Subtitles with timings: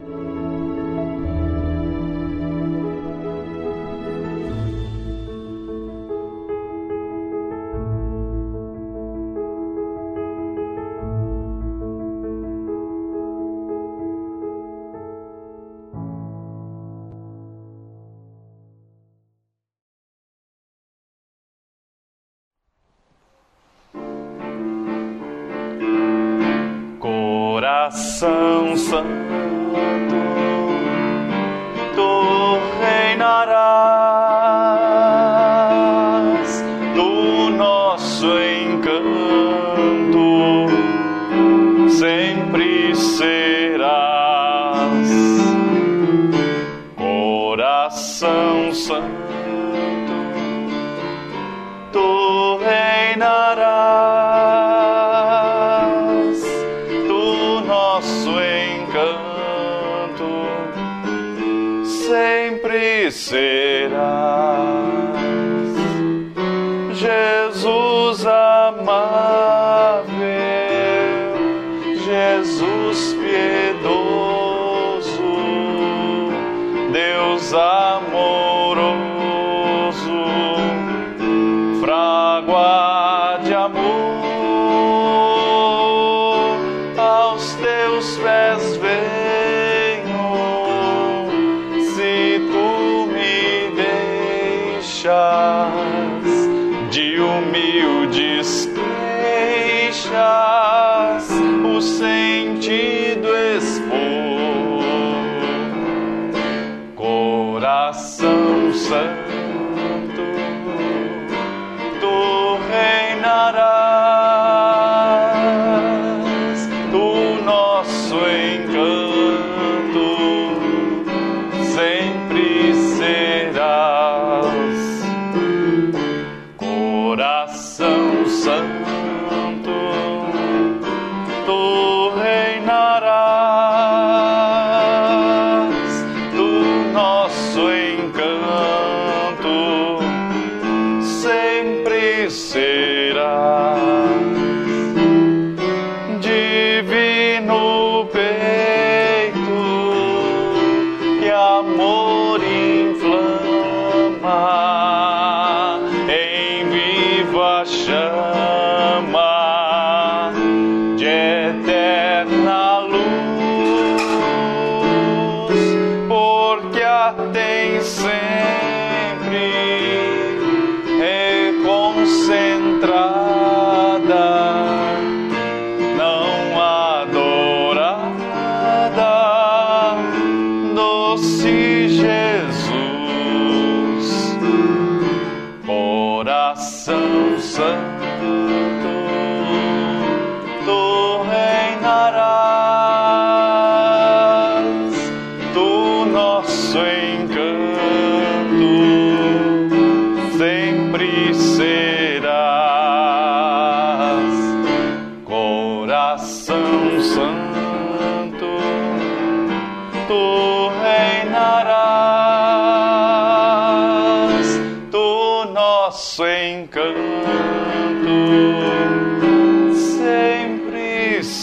[0.00, 0.37] Coração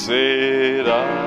[0.05, 1.25] serás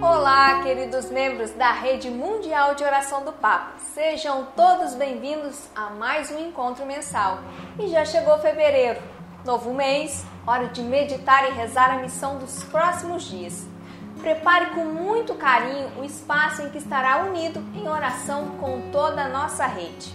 [0.00, 3.72] Olá, queridos membros da Rede Mundial de Oração do Papa.
[3.78, 7.40] Sejam todos bem-vindos a mais um encontro mensal.
[7.78, 9.00] E já chegou fevereiro,
[9.44, 13.66] novo mês, hora de meditar e rezar a missão dos próximos dias.
[14.20, 19.28] Prepare com muito carinho o espaço em que estará unido em oração com toda a
[19.28, 20.14] nossa rede.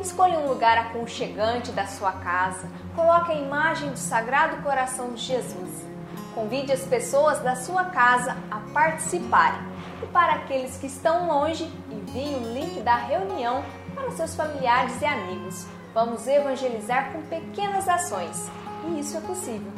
[0.00, 5.86] Escolha um lugar aconchegante da sua casa, coloque a imagem do Sagrado Coração de Jesus.
[6.34, 9.60] Convide as pessoas da sua casa a participarem.
[10.02, 13.62] E para aqueles que estão longe, envie o link da reunião
[13.94, 15.66] para seus familiares e amigos.
[15.94, 18.50] Vamos evangelizar com pequenas ações.
[18.84, 19.72] E isso é possível.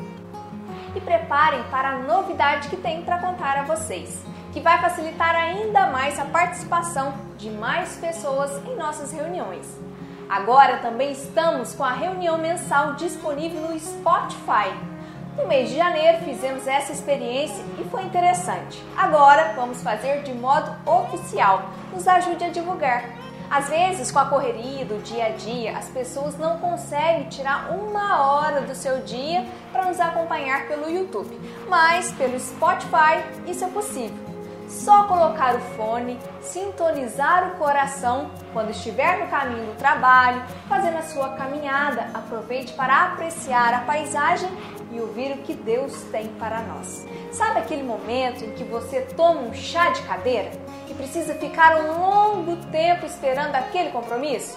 [0.95, 5.89] E preparem para a novidade que tenho para contar a vocês, que vai facilitar ainda
[5.89, 9.67] mais a participação de mais pessoas em nossas reuniões.
[10.29, 14.73] Agora também estamos com a reunião mensal disponível no Spotify.
[15.37, 18.83] No mês de janeiro fizemos essa experiência e foi interessante.
[18.97, 21.71] Agora vamos fazer de modo oficial.
[21.93, 23.05] Nos ajude a divulgar.
[23.55, 28.21] Às vezes, com a correria do dia a dia, as pessoas não conseguem tirar uma
[28.27, 34.19] hora do seu dia para nos acompanhar pelo YouTube, mas pelo Spotify isso é possível.
[34.69, 41.03] Só colocar o fone, sintonizar o coração quando estiver no caminho do trabalho, fazendo a
[41.03, 42.11] sua caminhada.
[42.13, 44.49] Aproveite para apreciar a paisagem
[44.95, 47.07] e ouvir o que Deus tem para nós.
[47.33, 50.51] Sabe aquele momento em que você toma um chá de cadeira
[50.89, 54.57] e precisa ficar um longo tempo esperando aquele compromisso?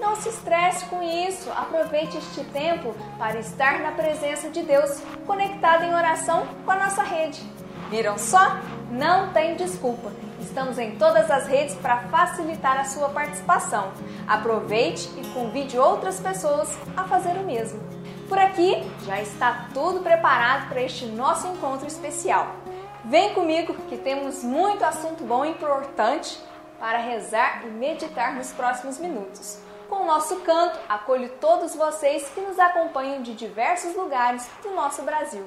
[0.00, 1.50] Não se estresse com isso.
[1.50, 7.02] Aproveite este tempo para estar na presença de Deus, conectado em oração com a nossa
[7.02, 7.42] rede.
[7.90, 8.58] Viram só?
[8.90, 10.10] Não tem desculpa.
[10.40, 13.92] Estamos em todas as redes para facilitar a sua participação.
[14.26, 17.80] Aproveite e convide outras pessoas a fazer o mesmo.
[18.28, 22.46] Por aqui já está tudo preparado para este nosso encontro especial.
[23.04, 26.40] Vem comigo que temos muito assunto bom e importante
[26.80, 29.58] para rezar e meditar nos próximos minutos.
[29.88, 35.02] Com o nosso canto, acolho todos vocês que nos acompanham de diversos lugares do nosso
[35.02, 35.46] Brasil.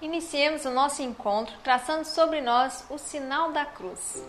[0.00, 4.20] Iniciemos o nosso encontro traçando sobre nós o sinal da cruz.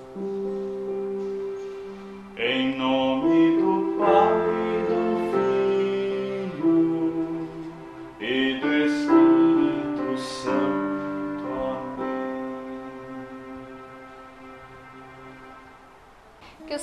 [2.38, 3.63] Em nome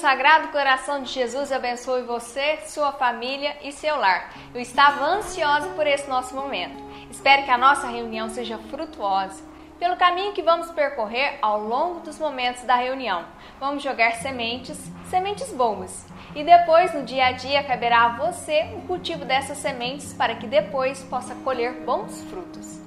[0.01, 4.33] Sagrado Coração de Jesus abençoe você, sua família e seu lar.
[4.55, 6.83] Eu estava ansiosa por esse nosso momento.
[7.11, 9.45] Espero que a nossa reunião seja frutuosa.
[9.79, 13.27] Pelo caminho que vamos percorrer ao longo dos momentos da reunião,
[13.61, 14.79] vamos jogar sementes,
[15.11, 16.07] sementes boas.
[16.35, 20.47] E depois, no dia a dia, caberá a você o cultivo dessas sementes para que
[20.47, 22.81] depois possa colher bons frutos.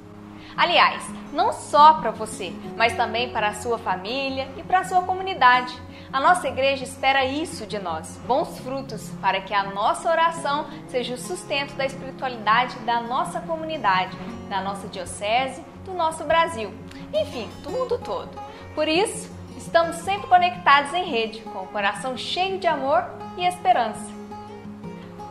[0.58, 5.04] Aliás, não só para você, mas também para a sua família e para a sua
[5.04, 5.80] comunidade.
[6.14, 11.16] A nossa igreja espera isso de nós, bons frutos, para que a nossa oração seja
[11.16, 14.16] o sustento da espiritualidade da nossa comunidade,
[14.48, 16.72] da nossa diocese, do nosso Brasil,
[17.12, 18.30] enfim, do mundo todo.
[18.76, 19.28] Por isso,
[19.58, 23.04] estamos sempre conectados em rede, com o coração cheio de amor
[23.36, 24.13] e esperança.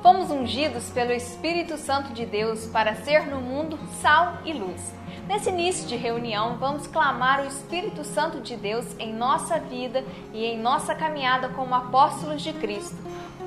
[0.02, 4.93] Fomos ungidos pelo Espírito Santo de Deus para ser no mundo sal e luz.
[5.28, 10.02] Nesse início de reunião, vamos clamar o Espírito Santo de Deus em nossa vida
[10.34, 12.96] e em nossa caminhada como apóstolos de Cristo,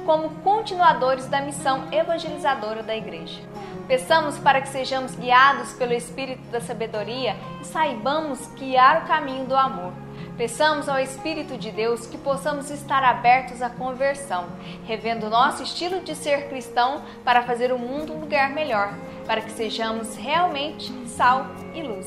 [0.06, 3.42] como continuadores da missão evangelizadora da Igreja.
[3.86, 9.58] Peçamos para que sejamos guiados pelo Espírito da sabedoria e saibamos guiar o caminho do
[9.58, 10.05] amor.
[10.38, 14.50] Peçamos ao Espírito de Deus que possamos estar abertos à conversão,
[14.86, 18.94] revendo nosso estilo de ser cristão para fazer o mundo um lugar melhor,
[19.26, 22.06] para que sejamos realmente sal e luz.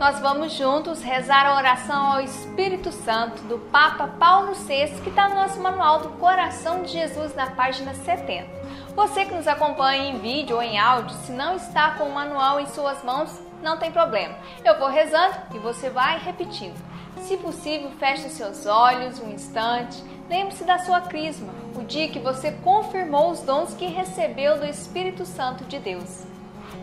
[0.00, 5.28] Nós vamos juntos rezar a oração ao Espírito Santo do Papa Paulo VI, que está
[5.28, 8.63] no nosso manual do Coração de Jesus na página 70.
[8.94, 12.60] Você que nos acompanha em vídeo ou em áudio, se não está com o manual
[12.60, 14.36] em suas mãos, não tem problema.
[14.64, 16.80] Eu vou rezando e você vai repetindo.
[17.22, 20.00] Se possível, feche seus olhos um instante.
[20.28, 25.26] Lembre-se da sua crisma, o dia que você confirmou os dons que recebeu do Espírito
[25.26, 26.24] Santo de Deus.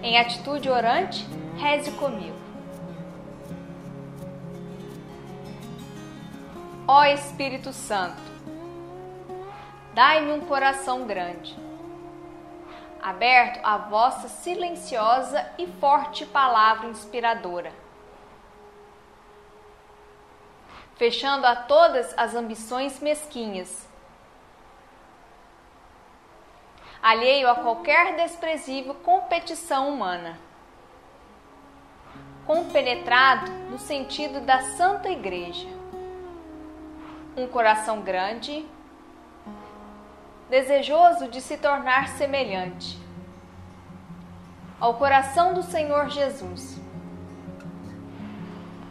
[0.04, 1.26] Em atitude orante,
[1.58, 2.36] reze comigo.
[6.88, 8.22] Ó Espírito Santo,
[9.94, 11.56] dai-me um coração grande,
[13.02, 17.74] aberto à vossa silenciosa e forte palavra inspiradora,
[20.96, 23.90] fechando a todas as ambições mesquinhas,
[27.02, 30.38] alheio a qualquer desprezível competição humana,
[32.46, 35.68] compenetrado no sentido da Santa Igreja.
[37.36, 38.68] Um coração grande,
[40.52, 43.00] desejoso de se tornar semelhante
[44.82, 46.78] ao coração do Senhor Jesus.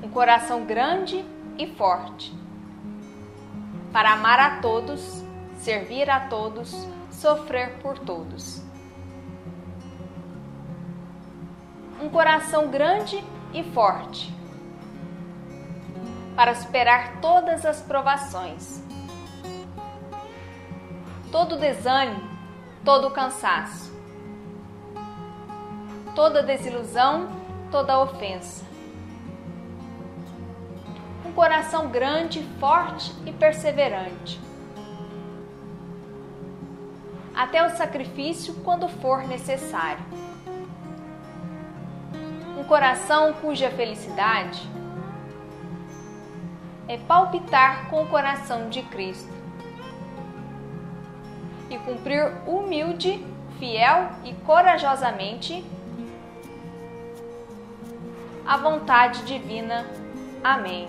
[0.02, 1.22] Um coração grande
[1.58, 2.34] e forte,
[3.92, 5.22] para amar a todos,
[5.58, 8.62] servir a todos, sofrer por todos.
[12.00, 14.34] Um coração grande e forte
[16.34, 18.89] para superar todas as provações.
[21.30, 22.28] Todo desânimo,
[22.84, 23.92] todo cansaço,
[26.14, 27.28] toda desilusão,
[27.70, 28.64] toda ofensa.
[31.25, 34.40] Um coração grande, forte e perseverante.
[37.40, 40.04] até o sacrifício quando for necessário.
[42.58, 44.68] Um coração cuja felicidade
[46.87, 49.39] é palpitar com o coração de Cristo
[51.70, 53.24] e cumprir humilde,
[53.58, 55.64] fiel e corajosamente
[58.46, 59.86] a vontade divina.
[60.42, 60.88] Amém.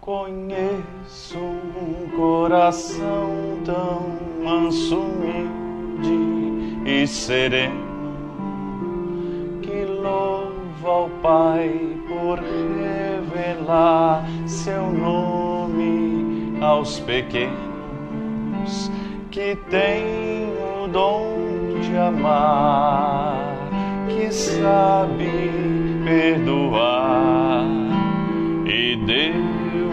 [0.00, 3.28] Conheço um coração
[3.64, 7.84] tão manso, humilde e sereno
[9.62, 16.05] que louva ao Pai por revelar seu nome
[16.60, 17.56] aos pequenos
[19.30, 23.36] que têm o dom de amar,
[24.08, 25.50] que sabe
[26.04, 27.64] perdoar
[28.66, 29.46] e Deus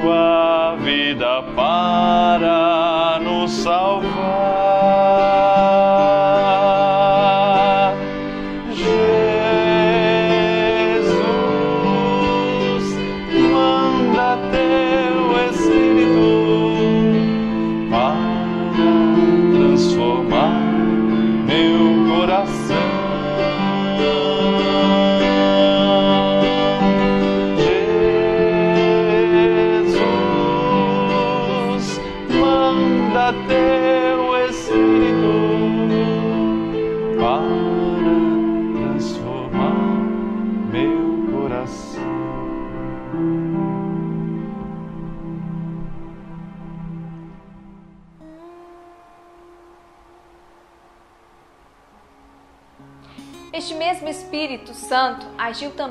[0.05, 4.13] a vida para nos salvar.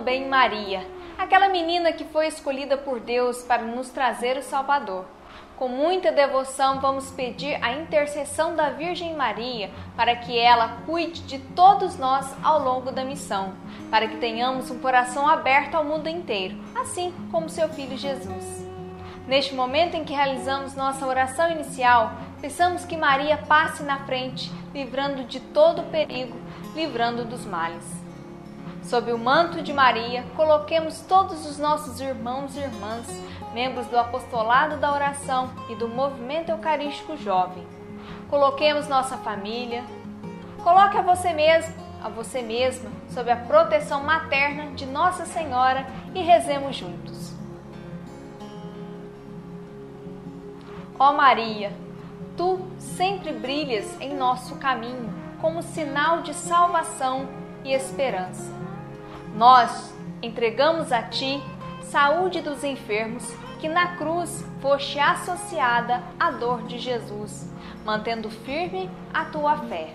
[0.02, 0.84] Também Maria,
[1.16, 5.04] aquela menina que foi escolhida por Deus para nos trazer o Salvador.
[5.56, 11.38] Com muita devoção, vamos pedir a intercessão da Virgem Maria para que ela cuide de
[11.38, 13.52] todos nós ao longo da missão,
[13.92, 18.66] para que tenhamos um coração aberto ao mundo inteiro, assim como seu Filho Jesus.
[19.28, 25.22] Neste momento em que realizamos nossa oração inicial, peçamos que Maria passe na frente, livrando
[25.22, 26.36] de todo perigo,
[26.74, 28.01] livrando dos males.
[28.82, 33.06] Sob o manto de Maria, coloquemos todos os nossos irmãos e irmãs,
[33.54, 37.66] membros do apostolado da oração e do movimento eucarístico jovem.
[38.28, 39.84] Coloquemos nossa família.
[40.64, 46.20] Coloque a você mesmo, a você mesma, sob a proteção materna de Nossa Senhora e
[46.20, 47.32] rezemos juntos.
[50.98, 51.72] Ó Maria,
[52.36, 57.28] tu sempre brilhas em nosso caminho como sinal de salvação
[57.64, 58.61] e esperança.
[59.34, 61.42] Nós entregamos a ti
[61.82, 67.50] saúde dos enfermos, que na cruz foste associada à dor de Jesus,
[67.84, 69.94] mantendo firme a tua fé.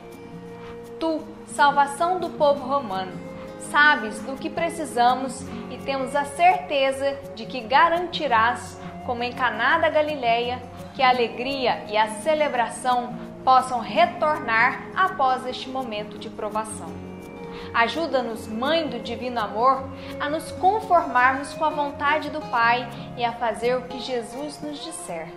[0.99, 3.11] Tu, salvação do povo romano,
[3.71, 9.89] sabes do que precisamos e temos a certeza de que garantirás, como em Caná da
[9.89, 10.61] Galileia,
[10.95, 17.06] que a alegria e a celebração possam retornar após este momento de provação.
[17.73, 19.83] Ajuda-nos, Mãe do Divino Amor,
[20.19, 24.83] a nos conformarmos com a vontade do Pai e a fazer o que Jesus nos
[24.83, 25.27] disser.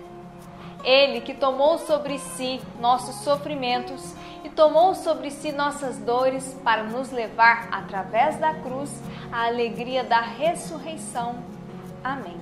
[0.83, 7.11] Ele que tomou sobre si nossos sofrimentos e tomou sobre si nossas dores para nos
[7.11, 8.91] levar, através da cruz,
[9.31, 11.35] à alegria da ressurreição.
[12.03, 12.39] Amém.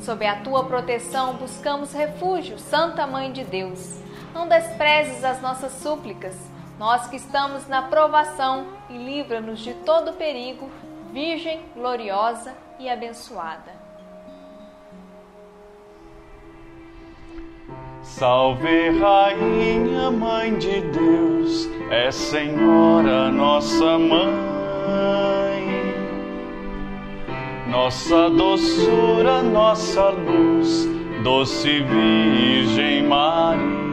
[0.00, 4.00] Sob a tua proteção buscamos refúgio, Santa Mãe de Deus.
[4.34, 6.36] Não desprezes as nossas súplicas
[6.78, 10.70] nós que estamos na provação e livra-nos de todo perigo,
[11.12, 13.74] Virgem gloriosa e abençoada.
[18.02, 24.26] Salve, Rainha, Mãe de Deus, é Senhora nossa Mãe,
[27.70, 30.86] nossa doçura, nossa luz,
[31.22, 33.85] doce Virgem Maria.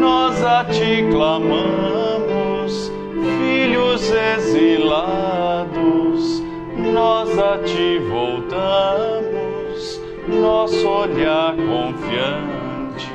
[0.00, 2.90] Nós a ti clamamos,
[3.38, 5.70] filhos exilados,
[6.94, 13.12] nós a ti voltamos, nosso olhar confiante.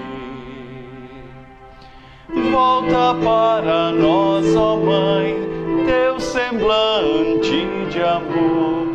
[2.51, 5.35] Volta para nós, ó Mãe,
[5.87, 8.85] teu semblante de amor,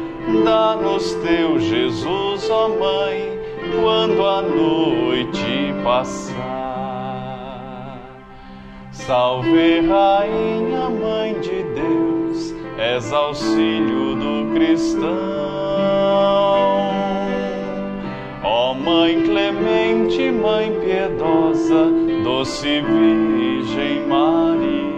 [0.45, 3.37] dá-nos teu Jesus, ó Mãe,
[3.83, 6.70] quando a noite passar.
[9.11, 15.11] Salve, Rainha, Mãe de Deus, és auxílio do cristão.
[18.85, 21.91] Mãe clemente, Mãe piedosa,
[22.23, 24.90] doce Virgem Maria.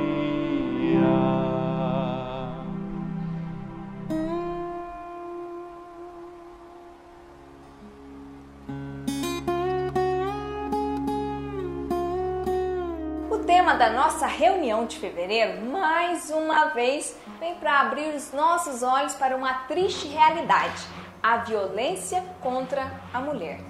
[14.03, 19.55] Nossa reunião de fevereiro, mais uma vez, vem para abrir os nossos olhos para uma
[19.69, 20.83] triste realidade:
[21.23, 23.61] a violência contra a mulher.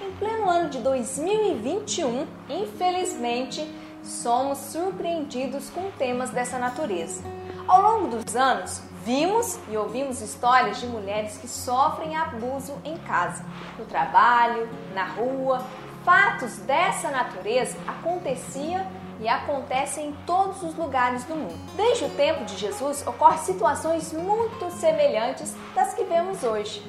[0.00, 3.68] Em pleno ano de 2021, infelizmente,
[4.00, 7.24] somos surpreendidos com temas dessa natureza.
[7.66, 13.44] Ao longo dos anos, vimos e ouvimos histórias de mulheres que sofrem abuso em casa,
[13.76, 15.66] no trabalho, na rua.
[16.04, 21.58] Fatos dessa natureza aconteciam e acontecem em todos os lugares do mundo.
[21.76, 26.82] Desde o tempo de Jesus, ocorrem situações muito semelhantes das que vemos hoje.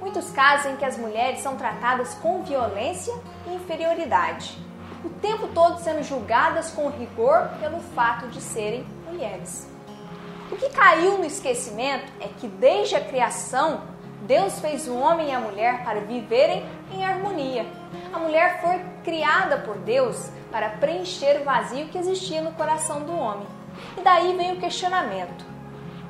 [0.00, 3.14] Muitos casos em que as mulheres são tratadas com violência
[3.46, 4.58] e inferioridade,
[5.04, 9.68] o tempo todo sendo julgadas com rigor pelo fato de serem mulheres.
[10.50, 13.82] O que caiu no esquecimento é que desde a criação,
[14.22, 17.66] Deus fez o homem e a mulher para viverem em harmonia.
[18.12, 23.16] A mulher foi criada por Deus para preencher o vazio que existia no coração do
[23.16, 23.46] homem.
[23.96, 25.44] E daí vem o questionamento: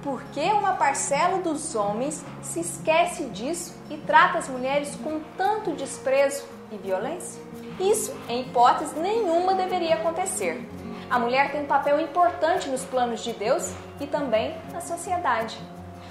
[0.03, 5.73] por que uma parcela dos homens se esquece disso e trata as mulheres com tanto
[5.73, 7.41] desprezo e violência?
[7.79, 10.69] Isso, em hipótese nenhuma, deveria acontecer.
[11.09, 15.59] A mulher tem um papel importante nos planos de Deus e também na sociedade.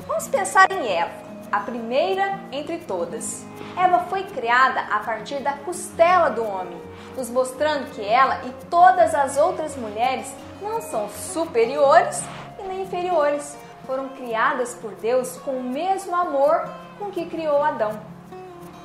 [0.08, 3.46] Vamos pensar em Eva, a primeira entre todas.
[3.78, 6.82] Eva foi criada a partir da costela do homem,
[7.16, 12.24] nos mostrando que ela e todas as outras mulheres não são superiores
[12.58, 13.58] e nem inferiores.
[13.86, 18.00] Foram criadas por Deus com o mesmo amor com que criou Adão.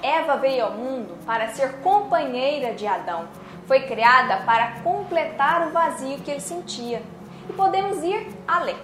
[0.02, 3.28] Eva veio ao mundo para ser companheira de Adão.
[3.66, 7.02] Foi criada para completar o vazio que ele sentia.
[7.48, 8.76] E podemos ir além.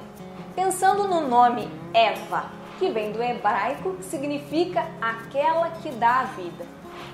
[0.55, 2.45] Pensando no nome Eva,
[2.83, 6.67] que vem do hebraico, significa aquela que dá a vida.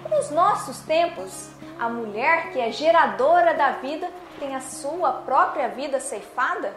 [0.09, 4.09] Nos nossos tempos, a mulher que é geradora da vida
[4.41, 6.75] tem a sua própria vida ceifada?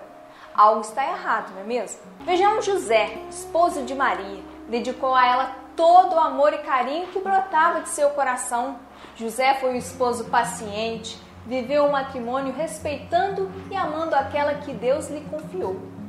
[0.54, 2.02] Algo está errado, não é mesmo?
[2.20, 7.80] Vejamos José, esposo de Maria, dedicou a ela todo o amor e carinho que brotava
[7.80, 8.78] de seu coração.
[9.16, 15.22] José foi o esposo paciente, viveu um matrimônio respeitando e amando aquela que Deus lhe
[15.22, 16.01] confiou.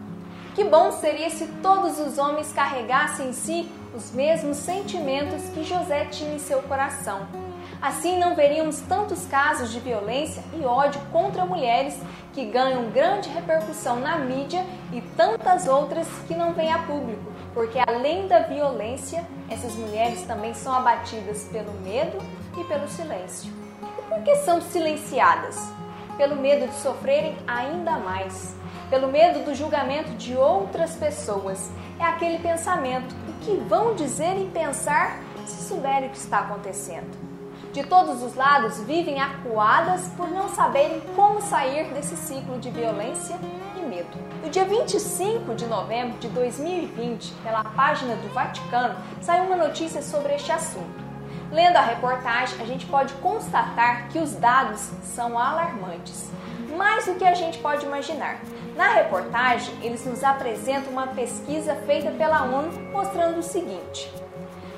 [0.54, 6.04] Que bom seria se todos os homens carregassem em si os mesmos sentimentos que José
[6.06, 7.26] tinha em seu coração.
[7.80, 11.98] Assim não veríamos tantos casos de violência e ódio contra mulheres
[12.34, 17.78] que ganham grande repercussão na mídia e tantas outras que não vêm a público, porque
[17.86, 22.18] além da violência, essas mulheres também são abatidas pelo medo
[22.58, 23.52] e pelo silêncio.
[23.82, 25.58] E por que são silenciadas?
[26.16, 28.54] Pelo medo de sofrerem ainda mais
[28.92, 31.70] pelo medo do julgamento de outras pessoas.
[31.98, 37.10] É aquele pensamento: o que vão dizer e pensar se souberem o que está acontecendo?
[37.72, 43.38] De todos os lados vivem acuadas por não saberem como sair desse ciclo de violência
[43.78, 44.10] e medo.
[44.42, 50.34] No dia 25 de novembro de 2020, pela página do Vaticano, saiu uma notícia sobre
[50.34, 51.02] este assunto.
[51.50, 56.30] Lendo a reportagem, a gente pode constatar que os dados são alarmantes,
[56.76, 58.38] mais do que a gente pode imaginar.
[58.76, 64.10] Na reportagem, eles nos apresentam uma pesquisa feita pela ONU mostrando o seguinte: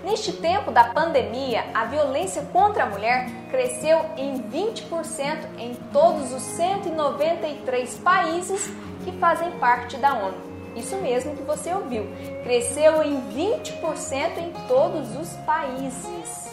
[0.03, 6.43] Neste tempo da pandemia, a violência contra a mulher cresceu em 20% em todos os
[6.43, 8.69] 193 países
[9.05, 10.55] que fazem parte da ONU.
[10.77, 12.05] Isso mesmo que você ouviu,
[12.43, 16.53] cresceu em 20% em todos os países.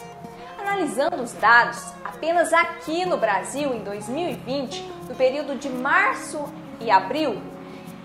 [0.58, 6.48] Analisando os dados, apenas aqui no Brasil, em 2020, no período de março
[6.84, 7.40] e abril,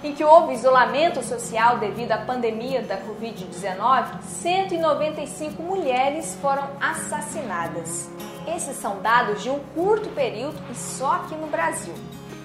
[0.04, 8.10] em que houve isolamento social devido à pandemia da Covid-19, 195 mulheres foram assassinadas.
[8.48, 11.94] Esses são dados de um curto período e só aqui no Brasil.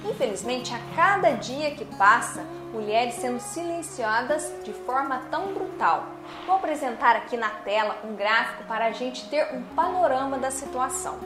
[0.04, 2.42] Infelizmente, a cada dia que passa,
[2.72, 6.06] mulheres sendo silenciadas de forma tão brutal.
[6.46, 11.18] Vou apresentar aqui na tela um gráfico para a gente ter um panorama da situação.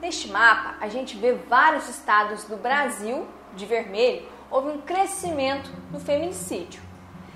[0.00, 3.26] Neste mapa, a gente vê vários estados do Brasil
[3.58, 6.80] de vermelho, houve um crescimento no feminicídio.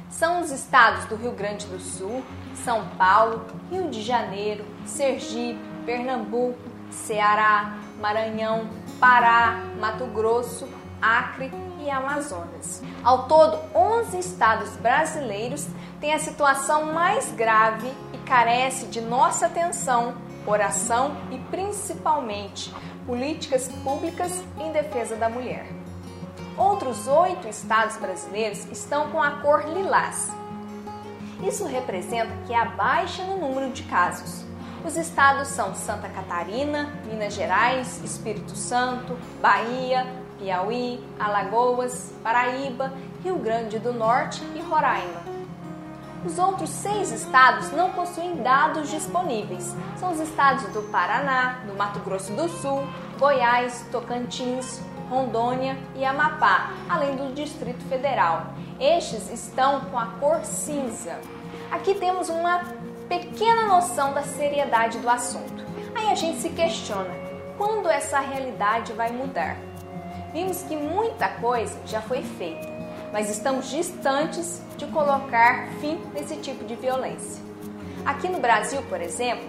[0.08, 2.22] São os estados do Rio Grande do Sul,
[2.64, 6.58] São Paulo, Rio de Janeiro, Sergipe, Pernambuco,
[6.90, 8.68] Ceará, Maranhão,
[9.00, 10.68] Pará, Mato Grosso,
[11.00, 12.82] Acre e Amazonas.
[13.02, 15.66] Ao todo, 11 estados brasileiros
[16.00, 20.14] têm a situação mais grave e carece de nossa atenção
[20.46, 22.74] oração e principalmente
[23.06, 25.81] políticas públicas em defesa da mulher.
[26.56, 30.30] Outros oito estados brasileiros estão com a cor lilás.
[31.42, 34.44] Isso representa que há baixa no número de casos.
[34.84, 40.06] Os estados são Santa Catarina, Minas Gerais, Espírito Santo, Bahia,
[40.38, 45.22] Piauí, Alagoas, Paraíba, Rio Grande do Norte e Roraima.
[46.24, 49.74] Os outros seis estados não possuem dados disponíveis.
[49.96, 52.84] São os estados do Paraná, do Mato Grosso do Sul,
[53.18, 54.80] Goiás, Tocantins,
[55.12, 58.46] Rondônia e Amapá, além do Distrito Federal.
[58.80, 61.20] Estes estão com a cor cinza.
[61.70, 62.64] Aqui temos uma
[63.10, 65.62] pequena noção da seriedade do assunto.
[65.94, 67.10] Aí a gente se questiona:
[67.58, 69.58] quando essa realidade vai mudar?
[70.32, 72.66] Vimos que muita coisa já foi feita,
[73.12, 77.44] mas estamos distantes de colocar fim nesse tipo de violência.
[78.06, 79.44] Aqui no Brasil, por exemplo,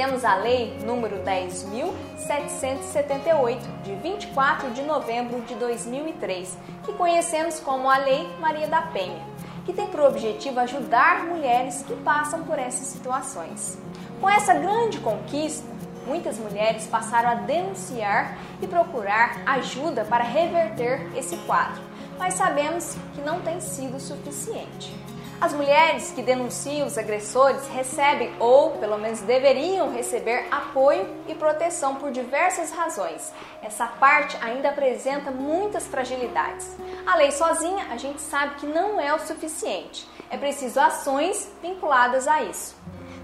[0.00, 7.98] temos a Lei número 10.778, de 24 de novembro de 2003, que conhecemos como a
[7.98, 9.22] Lei Maria da Penha,
[9.66, 13.76] que tem por objetivo ajudar mulheres que passam por essas situações.
[14.22, 15.68] Com essa grande conquista,
[16.06, 21.82] muitas mulheres passaram a denunciar e procurar ajuda para reverter esse quadro,
[22.18, 24.98] mas sabemos que não tem sido suficiente.
[25.40, 31.94] As mulheres que denunciam os agressores recebem, ou pelo menos deveriam receber, apoio e proteção
[31.94, 33.32] por diversas razões.
[33.62, 36.76] Essa parte ainda apresenta muitas fragilidades.
[37.06, 40.06] A lei sozinha a gente sabe que não é o suficiente.
[40.28, 42.76] É preciso ações vinculadas a isso.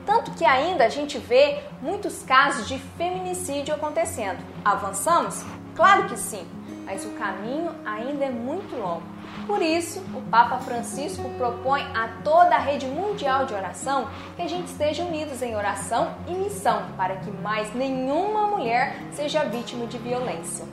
[0.06, 4.42] Tanto que ainda a gente vê muitos casos de feminicídio acontecendo.
[4.64, 5.44] Avançamos?
[5.74, 6.48] Claro que sim,
[6.86, 9.15] mas o caminho ainda é muito longo.
[9.46, 14.48] Por isso, o Papa Francisco propõe a toda a rede mundial de oração que a
[14.48, 19.98] gente esteja unidos em oração e missão para que mais nenhuma mulher seja vítima de
[19.98, 20.64] violência.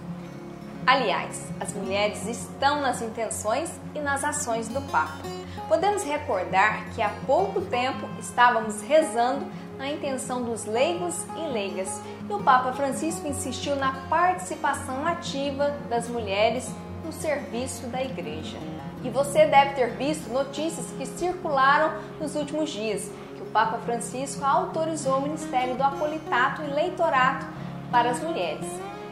[0.87, 5.19] Aliás, as mulheres estão nas intenções e nas ações do Papa.
[5.67, 9.45] Podemos recordar que há pouco tempo estávamos rezando
[9.77, 16.09] na intenção dos leigos e leigas e o Papa Francisco insistiu na participação ativa das
[16.09, 16.69] mulheres
[17.03, 18.57] no serviço da igreja.
[19.03, 24.43] E você deve ter visto notícias que circularam nos últimos dias que o Papa Francisco
[24.45, 27.45] autorizou o ministério do apolitato e leitorato
[27.91, 28.65] para as mulheres.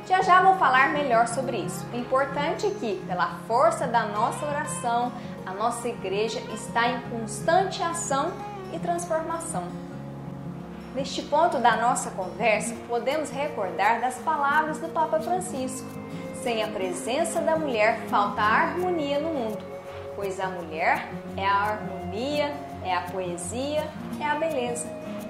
[0.07, 1.85] Já já vou falar melhor sobre isso.
[1.93, 5.11] O importante é que, pela força da nossa oração,
[5.45, 8.31] a nossa igreja está em constante ação
[8.73, 9.63] e transformação.
[10.95, 15.87] Neste ponto da nossa conversa, podemos recordar das palavras do Papa Francisco
[16.43, 19.59] sem a presença da mulher, falta harmonia no mundo,
[20.15, 23.83] pois a mulher é a harmonia, é a poesia,
[24.19, 24.87] é a beleza.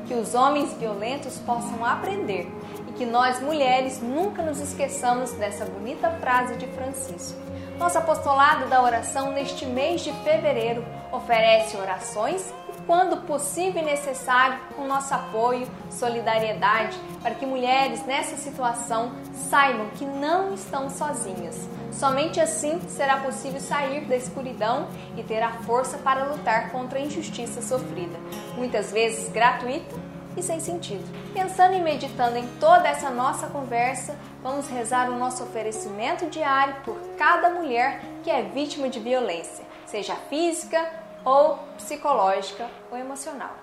[0.07, 2.51] Que os homens violentos possam aprender
[2.87, 7.39] e que nós mulheres nunca nos esqueçamos dessa bonita frase de Francisco.
[7.77, 12.53] Nosso apostolado da oração neste mês de fevereiro oferece orações
[12.85, 20.05] quando possível e necessário, com nosso apoio, solidariedade, para que mulheres nessa situação saibam que
[20.05, 21.67] não estão sozinhas.
[21.91, 27.01] Somente assim será possível sair da escuridão e ter a força para lutar contra a
[27.01, 28.17] injustiça sofrida,
[28.55, 29.95] muitas vezes gratuita
[30.35, 31.03] e sem sentido.
[31.33, 36.97] Pensando e meditando em toda essa nossa conversa, vamos rezar o nosso oferecimento diário por
[37.17, 43.55] cada mulher que é vítima de violência, seja física, ou psicológica ou emocional.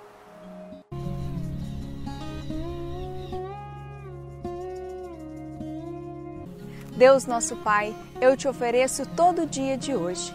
[6.96, 10.34] Deus nosso Pai, eu te ofereço todo o dia de hoje,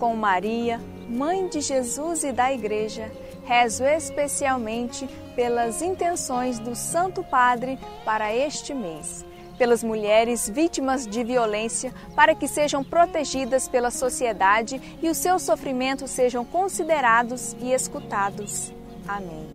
[0.00, 3.12] Com Maria, Mãe de Jesus e da Igreja,
[3.44, 9.24] rezo especialmente pelas intenções do Santo Padre para este mês
[9.58, 16.10] pelas mulheres vítimas de violência para que sejam protegidas pela sociedade e os seus sofrimentos
[16.10, 18.72] sejam considerados e escutados.
[19.06, 19.50] Amém.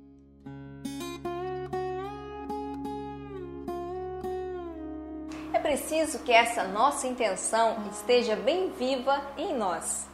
[5.52, 10.14] É preciso que essa nossa intenção esteja bem viva em nós.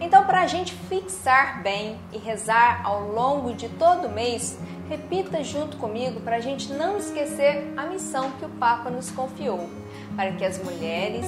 [0.00, 4.58] Então, para a gente fixar bem e rezar ao longo de todo mês,
[4.90, 9.70] Repita junto comigo para a gente não esquecer a missão que o Papa nos confiou,
[10.16, 11.24] para que as mulheres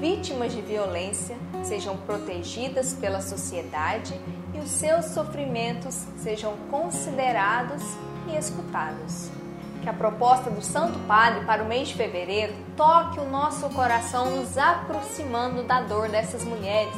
[0.00, 4.20] vítimas de violência sejam protegidas pela sociedade
[4.52, 7.84] e os seus sofrimentos sejam considerados
[8.26, 9.30] e escutados.
[9.80, 14.28] Que a proposta do Santo Padre para o mês de fevereiro toque o nosso coração,
[14.28, 16.96] nos aproximando da dor dessas mulheres.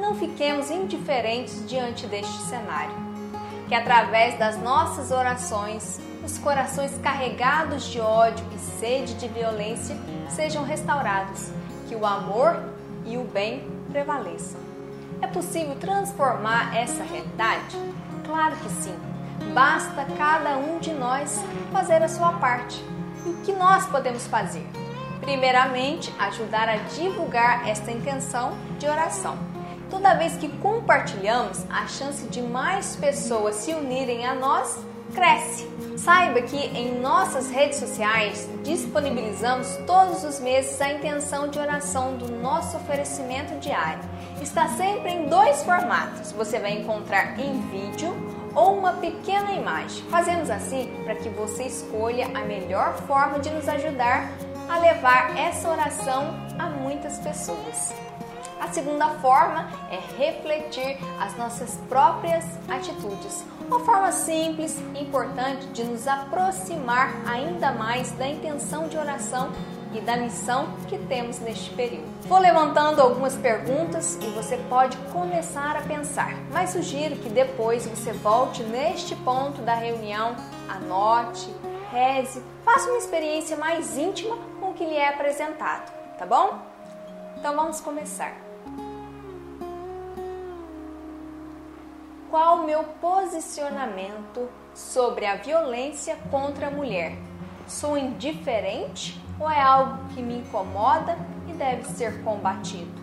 [0.00, 2.94] Não fiquemos indiferentes diante deste cenário.
[3.68, 9.94] Que através das nossas orações, os corações carregados de ódio e sede de violência
[10.30, 11.50] sejam restaurados,
[11.86, 12.60] que o amor
[13.04, 14.58] e o bem prevaleçam.
[15.20, 17.76] É possível transformar essa realidade?
[18.24, 18.94] Claro que sim.
[19.52, 22.82] Basta cada um de nós fazer a sua parte.
[23.26, 24.66] E o que nós podemos fazer?
[25.20, 29.49] Primeiramente, ajudar a divulgar esta intenção de oração.
[29.90, 34.78] Toda vez que compartilhamos, a chance de mais pessoas se unirem a nós
[35.10, 35.68] cresce.
[35.98, 42.30] Saiba que em nossas redes sociais disponibilizamos todos os meses a intenção de oração do
[42.30, 44.02] nosso oferecimento diário.
[44.40, 46.32] Está sempre em dois formatos.
[46.32, 48.14] Você vai encontrar em vídeo
[48.54, 50.02] ou uma pequena imagem.
[50.04, 54.30] Fazemos assim para que você escolha a melhor forma de nos ajudar
[54.68, 57.92] a levar essa oração a muitas pessoas.
[58.70, 63.44] A segunda forma é refletir as nossas próprias atitudes.
[63.66, 69.50] Uma forma simples e importante de nos aproximar ainda mais da intenção de oração
[69.92, 72.06] e da missão que temos neste período.
[72.28, 78.12] Vou levantando algumas perguntas e você pode começar a pensar, mas sugiro que depois você
[78.12, 80.36] volte neste ponto da reunião,
[80.68, 81.52] anote,
[81.90, 86.56] reze, faça uma experiência mais íntima com o que lhe é apresentado, tá bom?
[87.36, 88.49] Então vamos começar.
[92.30, 97.18] Qual o meu posicionamento sobre a violência contra a mulher?
[97.66, 103.00] Sou indiferente ou é algo que me incomoda e deve ser combatido?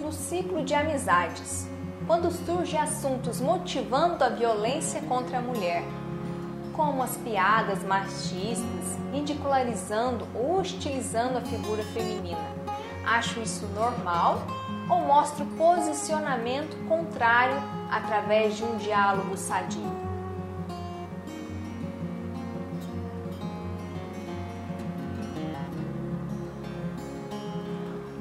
[0.00, 1.68] No ciclo de amizades,
[2.04, 5.84] quando surgem assuntos motivando a violência contra a mulher,
[6.80, 12.40] como as piadas machistas, ridicularizando ou hostilizando a figura feminina.
[13.04, 14.40] Acho isso normal
[14.88, 19.82] ou mostro posicionamento contrário através de um diálogo sadio?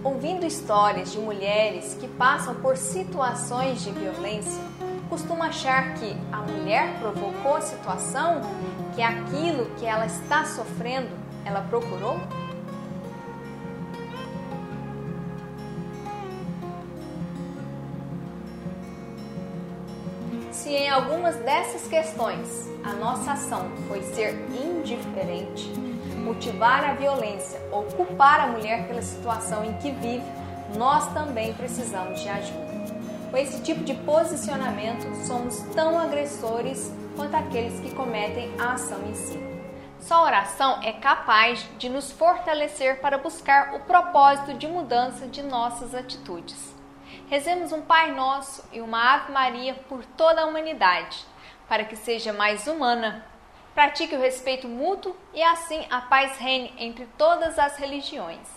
[0.03, 4.61] Ouvindo histórias de mulheres que passam por situações de violência,
[5.09, 8.41] costuma achar que a mulher provocou a situação,
[8.95, 11.09] que aquilo que ela está sofrendo,
[11.43, 12.19] ela procurou?
[20.51, 25.69] Se em algumas dessas questões a nossa ação foi ser indiferente,
[26.23, 30.25] motivar a violência ou culpar a mulher pela situação em que vive,
[30.77, 32.68] nós também precisamos de ajuda.
[33.29, 39.13] Com esse tipo de posicionamento, somos tão agressores quanto aqueles que cometem a ação em
[39.13, 39.37] si.
[39.99, 45.43] Só a oração é capaz de nos fortalecer para buscar o propósito de mudança de
[45.43, 46.73] nossas atitudes.
[47.29, 51.23] Rezemos um Pai Nosso e uma Ave Maria por toda a humanidade,
[51.67, 53.23] para que seja mais humana.
[53.75, 58.47] Pratique o respeito mútuo e assim a paz reine entre todas as religiões.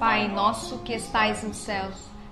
[0.00, 2.07] Pai nosso que estais nos céus,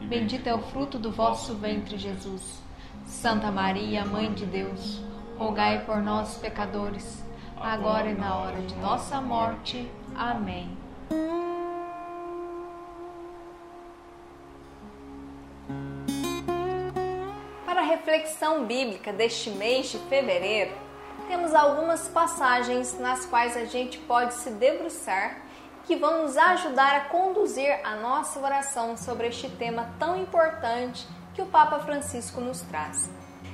[0.00, 2.62] Bendito é o fruto do vosso ventre, Jesus.
[3.06, 5.00] Santa Maria, Mãe de Deus,
[5.36, 7.22] rogai por nós, pecadores,
[7.60, 9.90] agora e na hora de nossa morte.
[10.14, 10.76] Amém.
[17.66, 20.74] Para a reflexão bíblica deste mês de fevereiro,
[21.28, 25.43] temos algumas passagens nas quais a gente pode se debruçar
[25.84, 31.42] que vão nos ajudar a conduzir a nossa oração sobre este tema tão importante que
[31.42, 33.10] o Papa Francisco nos traz.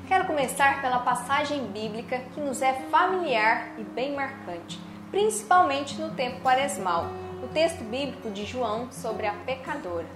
[0.06, 6.40] Quero começar pela passagem bíblica que nos é familiar e bem marcante, principalmente no tempo
[6.40, 7.06] quaresmal,
[7.42, 10.06] o texto bíblico de João sobre a pecadora.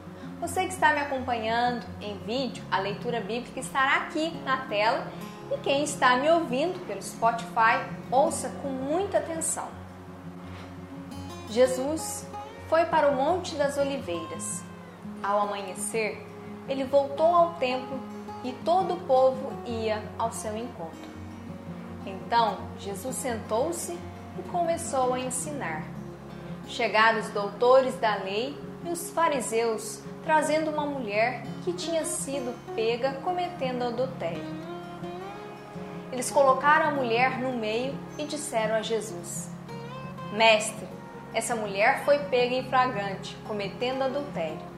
[0.40, 5.06] Você que está me acompanhando em vídeo, a leitura bíblica estará aqui na tela
[5.50, 9.83] e quem está me ouvindo pelo Spotify, ouça com muita atenção.
[11.54, 12.26] Jesus
[12.68, 14.64] foi para o Monte das Oliveiras.
[15.22, 16.20] Ao amanhecer,
[16.68, 17.96] ele voltou ao templo
[18.42, 21.14] e todo o povo ia ao seu encontro.
[22.04, 25.84] Então Jesus sentou-se e começou a ensinar.
[26.66, 33.12] Chegaram os doutores da lei e os fariseus trazendo uma mulher que tinha sido pega
[33.22, 34.42] cometendo adultério.
[36.10, 39.48] Eles colocaram a mulher no meio e disseram a Jesus:
[40.32, 40.93] Mestre,
[41.34, 44.74] essa mulher foi pega em flagrante, cometendo adultério.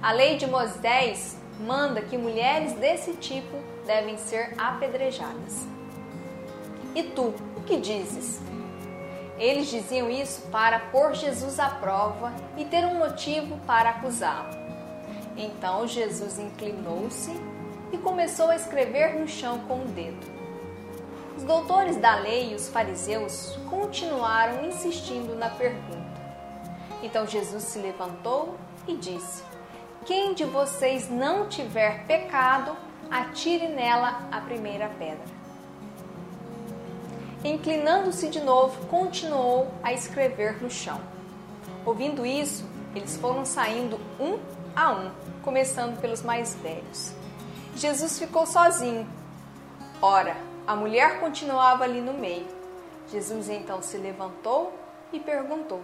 [0.00, 5.66] A lei de Moisés manda que mulheres desse tipo devem ser apedrejadas.
[6.94, 8.40] E tu, o que dizes?
[9.38, 14.50] Eles diziam isso para pôr Jesus à prova e ter um motivo para acusá-lo.
[15.36, 17.32] Então Jesus inclinou-se
[17.92, 20.31] e começou a escrever no chão com o dedo.
[21.42, 26.22] Os doutores da lei e os fariseus continuaram insistindo na pergunta.
[27.02, 29.42] Então Jesus se levantou e disse:
[30.06, 32.76] quem de vocês não tiver pecado,
[33.10, 35.24] atire nela a primeira pedra.
[37.42, 41.00] Inclinando-se de novo, continuou a escrever no chão.
[41.84, 44.38] Ouvindo isso, eles foram saindo um
[44.76, 45.10] a um,
[45.42, 47.12] começando pelos mais velhos.
[47.74, 49.04] Jesus ficou sozinho.
[50.00, 52.46] Ora, a mulher continuava ali no meio.
[53.08, 54.72] Jesus então se levantou
[55.12, 55.82] e perguntou: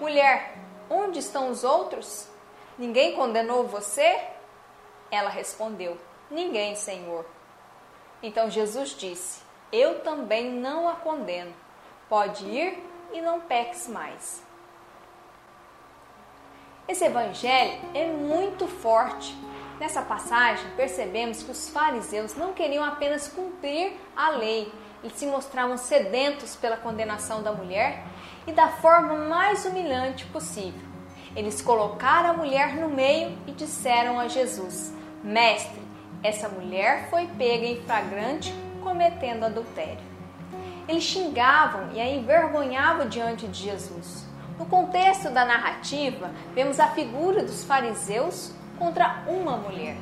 [0.00, 0.56] Mulher,
[0.88, 2.28] onde estão os outros?
[2.78, 4.20] Ninguém condenou você?
[5.10, 5.98] Ela respondeu:
[6.30, 7.26] Ninguém, Senhor.
[8.22, 11.52] Então Jesus disse: Eu também não a condeno.
[12.08, 12.82] Pode ir
[13.12, 14.42] e não peques mais.
[16.86, 19.34] Esse evangelho é muito forte.
[19.80, 24.72] Nessa passagem, percebemos que os fariseus não queriam apenas cumprir a lei,
[25.04, 28.04] eles se mostravam sedentos pela condenação da mulher
[28.46, 30.80] e da forma mais humilhante possível.
[31.36, 35.82] Eles colocaram a mulher no meio e disseram a Jesus: Mestre,
[36.22, 40.02] essa mulher foi pega em flagrante cometendo adultério.
[40.88, 44.24] Eles xingavam e a envergonhavam diante de Jesus.
[44.58, 49.96] No contexto da narrativa, vemos a figura dos fariseus contra uma mulher.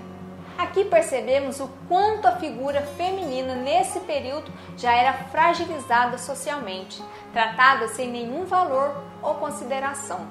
[0.57, 8.09] Aqui percebemos o quanto a figura feminina nesse período já era fragilizada socialmente, tratada sem
[8.09, 10.27] nenhum valor ou consideração.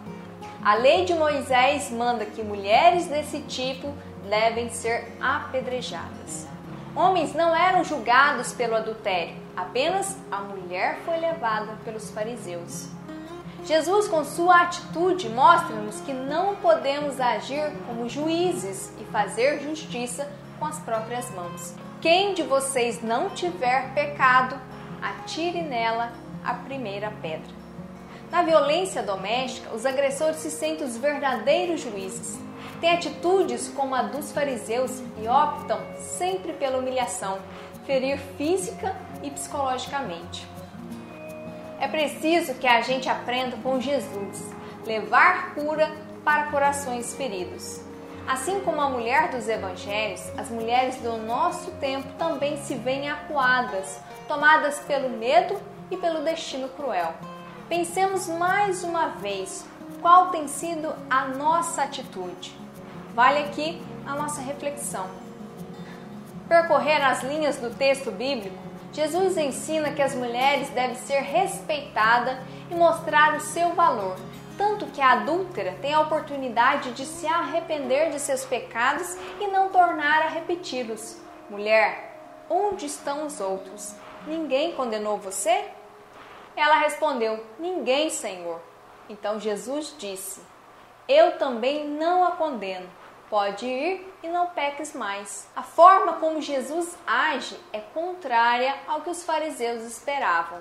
[0.64, 3.94] A lei de Moisés manda que mulheres desse tipo
[4.30, 6.48] devem ser apedrejadas.
[6.96, 12.90] Homens não eram julgados pelo adultério, apenas a mulher foi levada pelos fariseus.
[13.64, 20.28] Jesus, com sua atitude, mostra-nos que não podemos agir como juízes e fazer justiça
[20.60, 21.76] com as próprias mãos.
[22.02, 24.60] Quem de vocês não tiver pecado,
[25.02, 26.12] atire nela
[26.44, 27.62] a primeira pedra.
[28.32, 32.40] Na violência doméstica, os agressores se sentem os verdadeiros juízes.
[32.80, 37.38] Têm atitudes como a dos fariseus e optam sempre pela humilhação,
[37.86, 40.51] ferir física e psicologicamente.
[41.82, 44.54] É preciso que a gente aprenda com Jesus,
[44.86, 45.92] levar cura
[46.24, 47.82] para corações feridos.
[48.28, 54.00] Assim como a mulher dos evangelhos, as mulheres do nosso tempo também se veem acuadas,
[54.28, 57.16] tomadas pelo medo e pelo destino cruel.
[57.68, 59.66] Pensemos mais uma vez
[60.04, 62.56] qual tem sido a nossa atitude.
[63.16, 65.08] Vale aqui a nossa reflexão.
[66.48, 68.61] Percorrer as linhas do texto bíblico,
[68.94, 72.38] Jesus ensina que as mulheres devem ser respeitadas
[72.70, 74.18] e mostrar o seu valor,
[74.58, 79.70] tanto que a adúltera tem a oportunidade de se arrepender de seus pecados e não
[79.70, 81.18] tornar a repeti-los.
[81.50, 82.18] Mulher,
[82.50, 83.96] onde estão os outros?
[84.28, 85.66] Ninguém condenou você?
[86.56, 88.62] Ela respondeu: Ninguém, Senhor.
[89.10, 90.42] Então Jesus disse:
[91.08, 92.90] Eu também não a condeno.
[93.32, 95.48] Pode ir e não peques mais.
[95.56, 100.60] A forma como Jesus age é contrária ao que os fariseus esperavam.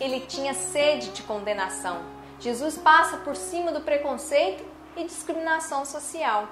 [0.00, 2.00] Ele tinha sede de condenação.
[2.40, 4.64] Jesus passa por cima do preconceito
[4.96, 6.48] e discriminação social.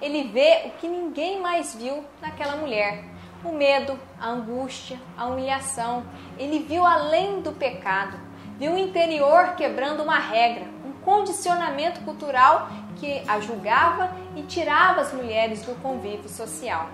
[0.00, 3.02] Ele vê o que ninguém mais viu naquela mulher:
[3.44, 6.06] o medo, a angústia, a humilhação.
[6.38, 8.16] Ele viu além do pecado,
[8.56, 10.71] viu o interior quebrando uma regra,
[11.04, 16.88] condicionamento cultural que a julgava e tirava as mulheres do convívio social.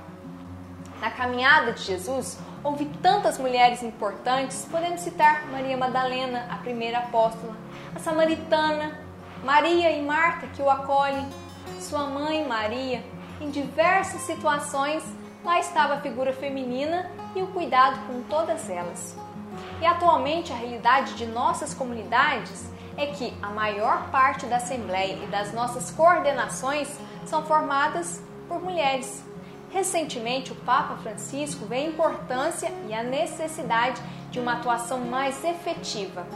[1.00, 7.56] Na caminhada de Jesus, houve tantas mulheres importantes, podemos citar Maria Madalena, a primeira apóstola,
[7.94, 8.98] a samaritana,
[9.44, 11.28] Maria e Marta, que o acolhem,
[11.78, 13.04] sua mãe Maria,
[13.40, 15.04] em diversas situações,
[15.44, 19.16] lá estava a figura feminina e o cuidado com todas elas.
[19.80, 22.68] E atualmente a realidade de nossas comunidades
[22.99, 26.88] é que a maior parte da Assembleia e das nossas coordenações
[27.24, 29.24] são formadas por mulheres.
[29.70, 36.26] Recentemente, o Papa Francisco vê a importância e a necessidade de uma atuação mais efetiva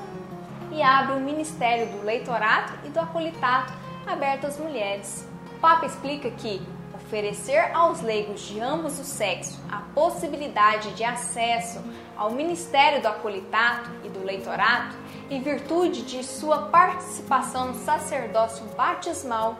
[0.71, 3.73] e abre o Ministério do Leitorato e do Acolitato
[4.07, 5.29] aberto às mulheres.
[5.57, 6.63] O Papa explica que
[6.95, 11.83] oferecer aos leigos de ambos os sexos a possibilidade de acesso
[12.17, 14.97] ao Ministério do Acolitato e do Leitorato,
[15.33, 19.57] em virtude de sua participação no sacerdócio batismal,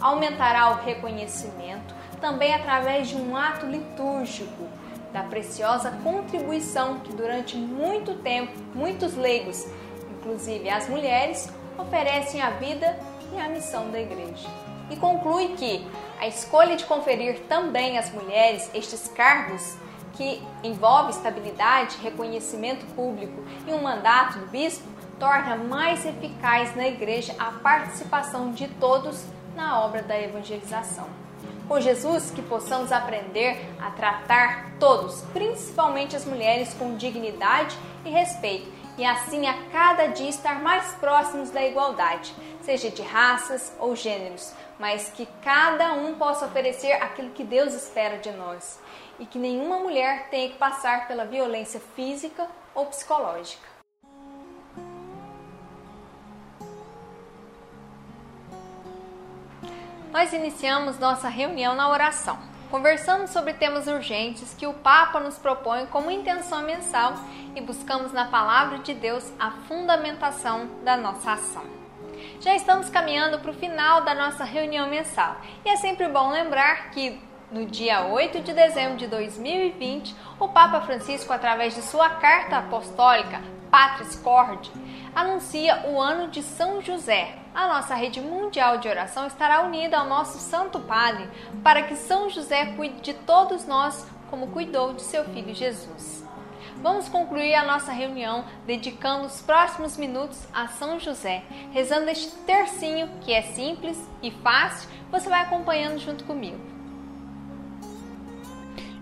[0.00, 4.68] aumentará o reconhecimento também através de um ato litúrgico
[5.12, 9.66] da preciosa contribuição que durante muito tempo muitos leigos,
[10.08, 12.96] inclusive as mulheres, oferecem à vida
[13.32, 14.48] e à missão da igreja.
[14.88, 15.84] E conclui que
[16.20, 19.76] a escolha de conferir também às mulheres estes cargos
[20.12, 27.34] que envolve estabilidade, reconhecimento público e um mandato do bispo torna mais eficaz na igreja
[27.38, 31.08] a participação de todos na obra da evangelização.
[31.66, 38.72] Com Jesus, que possamos aprender a tratar todos, principalmente as mulheres, com dignidade e respeito,
[38.96, 44.52] e assim a cada dia estar mais próximos da igualdade, seja de raças ou gêneros,
[44.78, 48.80] mas que cada um possa oferecer aquilo que Deus espera de nós
[49.18, 53.67] e que nenhuma mulher tenha que passar pela violência física ou psicológica.
[60.12, 62.38] Nós iniciamos nossa reunião na oração.
[62.70, 67.14] Conversamos sobre temas urgentes que o Papa nos propõe como intenção mensal
[67.54, 71.64] e buscamos na Palavra de Deus a fundamentação da nossa ação.
[72.40, 76.90] Já estamos caminhando para o final da nossa reunião mensal e é sempre bom lembrar
[76.90, 82.58] que no dia 8 de dezembro de 2020, o Papa Francisco, através de sua carta
[82.58, 83.40] apostólica
[83.70, 84.70] Patris Corde,
[85.14, 87.36] anuncia o ano de São José.
[87.58, 91.28] A nossa rede mundial de oração estará unida ao nosso Santo Padre
[91.60, 96.24] para que São José cuide de todos nós como cuidou de seu filho Jesus.
[96.80, 101.42] Vamos concluir a nossa reunião dedicando os próximos minutos a São José,
[101.72, 104.88] rezando este tercinho que é simples e fácil.
[105.10, 106.60] Você vai acompanhando junto comigo.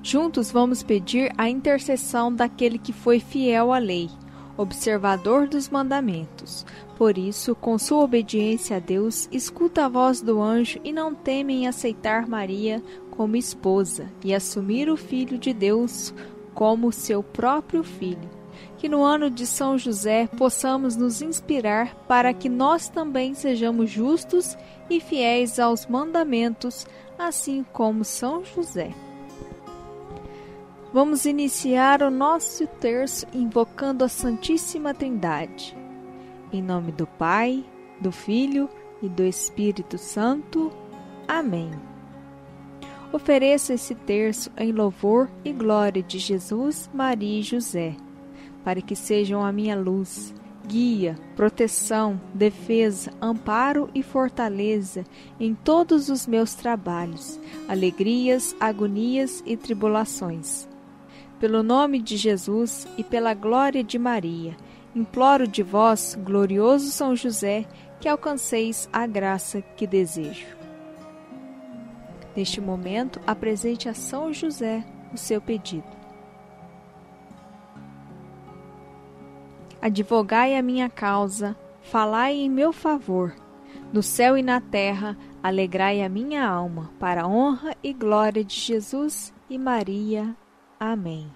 [0.02, 4.08] Juntos vamos pedir a intercessão daquele que foi fiel à lei
[4.56, 6.64] observador dos mandamentos.
[6.96, 11.54] Por isso, com sua obediência a Deus, escuta a voz do anjo e não teme
[11.54, 16.14] em aceitar Maria como esposa e assumir o Filho de Deus
[16.54, 18.30] como seu próprio filho.
[18.78, 24.56] Que no ano de São José possamos nos inspirar para que nós também sejamos justos
[24.88, 26.86] e fiéis aos mandamentos,
[27.18, 28.90] assim como São José.
[30.94, 35.85] Vamos iniciar o nosso terço invocando a Santíssima Trindade.
[36.52, 37.64] Em nome do Pai,
[38.00, 38.68] do Filho
[39.02, 40.70] e do Espírito Santo.
[41.26, 41.70] Amém.
[43.12, 47.96] Ofereço esse terço em louvor e glória de Jesus, Maria e José,
[48.64, 50.34] para que sejam a minha luz,
[50.66, 55.04] guia, proteção, defesa, amparo e fortaleza
[55.38, 60.68] em todos os meus trabalhos, alegrias, agonias e tribulações
[61.38, 64.56] pelo nome de Jesus e pela glória de Maria,
[64.96, 67.66] imploro de vós, glorioso São José,
[68.00, 70.56] que alcanceis a graça que desejo.
[72.34, 74.82] Neste momento, apresente a São José
[75.12, 75.86] o seu pedido.
[79.80, 83.34] Advogai a minha causa, falai em meu favor.
[83.92, 88.54] No céu e na terra, alegrai a minha alma, para a honra e glória de
[88.54, 90.34] Jesus e Maria.
[90.80, 91.35] Amém.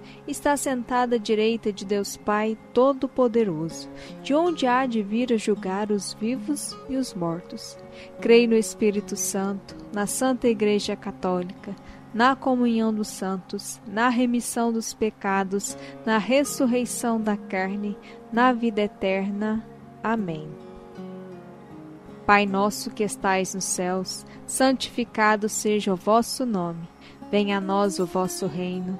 [0.27, 3.89] está sentada à direita de Deus Pai Todo-Poderoso,
[4.23, 7.77] de onde há de vir a julgar os vivos e os mortos.
[8.19, 11.75] Creio no Espírito Santo, na Santa Igreja Católica,
[12.13, 17.97] na comunhão dos santos, na remissão dos pecados, na ressurreição da carne,
[18.31, 19.65] na vida eterna.
[20.03, 20.47] Amém.
[22.25, 26.87] Pai nosso que estais nos céus, santificado seja o vosso nome.
[27.31, 28.99] Venha a nós o vosso reino.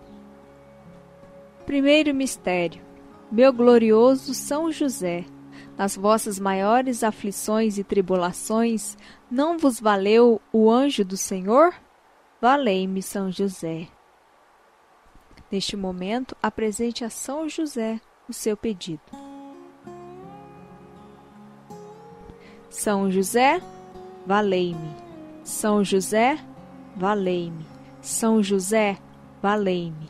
[1.65, 2.81] Primeiro mistério.
[3.31, 5.23] Meu glorioso São José,
[5.77, 8.97] nas vossas maiores aflições e tribulações,
[9.29, 11.73] não vos valeu o anjo do Senhor?
[12.41, 13.87] Valei-me, São José.
[15.51, 19.01] Neste momento, apresente a São José o seu pedido.
[22.69, 23.61] São José,
[24.25, 24.95] valei-me.
[25.43, 26.37] São José,
[26.95, 27.65] valei-me.
[28.01, 28.97] São José,
[29.41, 30.09] valei-me.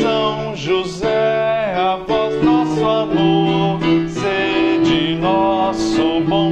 [0.00, 6.45] São José, a voz nosso amor, sede nosso bom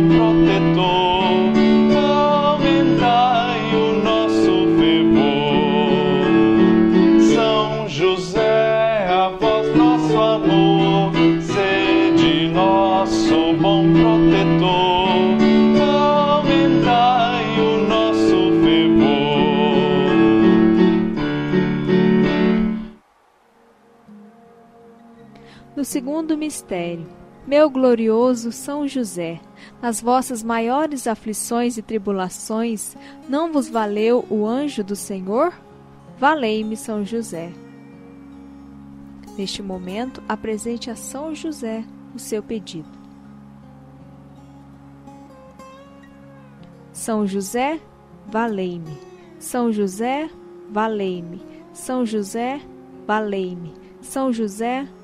[25.84, 27.06] No segundo mistério,
[27.46, 29.38] meu glorioso São José,
[29.82, 32.96] nas vossas maiores aflições e tribulações,
[33.28, 35.52] não vos valeu o anjo do Senhor?
[36.18, 37.52] Valei-me, São José.
[39.36, 42.88] Neste momento, apresente a São José o seu pedido.
[46.94, 47.78] São José,
[48.26, 48.96] valei-me.
[49.38, 50.30] São José,
[50.70, 51.42] valei-me.
[51.74, 52.58] São José,
[53.06, 53.74] valei-me.
[54.00, 55.03] São José, valei-me.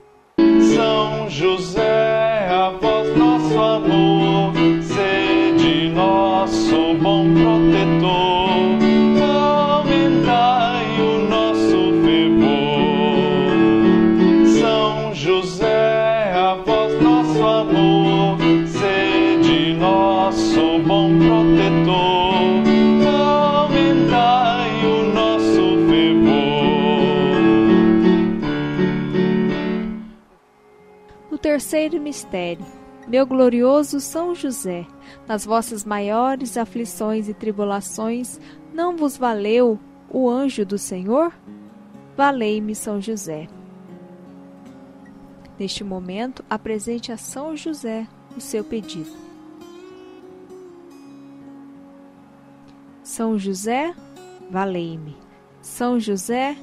[0.81, 4.51] São José, a voz nosso amor,
[4.81, 8.79] sede nosso bom protetor,
[9.23, 10.70] aumentai
[31.71, 32.65] terceiro mistério.
[33.07, 34.85] Meu glorioso São José,
[35.25, 38.41] nas vossas maiores aflições e tribulações,
[38.73, 41.31] não vos valeu o anjo do Senhor?
[42.17, 43.47] Valei-me, São José.
[45.57, 48.05] Neste momento, apresente a São José
[48.35, 49.11] o seu pedido.
[53.01, 53.95] São José,
[54.49, 55.15] valei-me.
[55.61, 56.57] São José,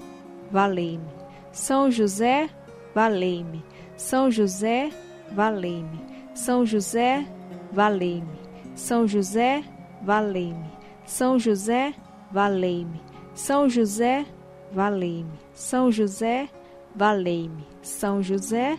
[0.52, 1.08] valei-me.
[1.50, 2.50] São José,
[2.94, 3.64] valei-me.
[3.98, 4.90] São José,
[5.32, 6.00] valei-me.
[6.32, 7.26] São José,
[7.72, 8.38] valei-me.
[8.76, 9.64] São José,
[10.00, 10.70] valei-me.
[11.04, 11.92] São José,
[12.30, 13.00] valei-me.
[13.34, 14.24] São José,
[14.72, 15.38] valei-me.
[15.52, 16.48] São José,
[16.94, 17.66] valei-me.
[17.82, 18.78] São José,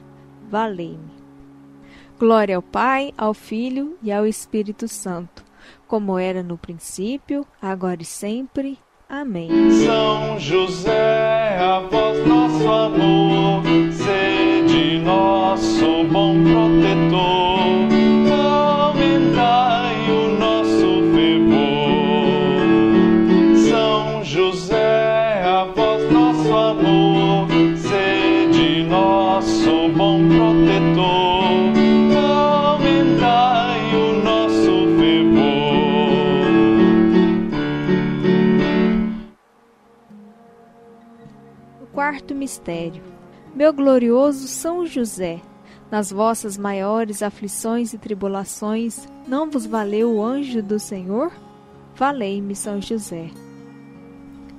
[0.50, 1.12] valei-me.
[2.18, 5.44] Glória ao Pai, ao Filho e ao Espírito Santo,
[5.86, 8.80] como era no princípio, agora e sempre.
[9.10, 9.50] Amém.
[9.86, 13.64] São José, a voz nosso amor,
[14.70, 17.60] de nosso bom protetor,
[18.32, 22.60] aumentai o nosso fervor.
[23.68, 27.48] São José, a voz nosso amor,
[27.78, 31.74] sede nosso bom protetor.
[32.16, 35.40] aumentai o nosso fervor.
[41.82, 43.19] O Quarto mistério
[43.60, 45.42] meu glorioso São José,
[45.92, 51.30] nas vossas maiores aflições e tribulações, não vos valeu o anjo do Senhor?
[51.94, 53.30] Valei-me, São José.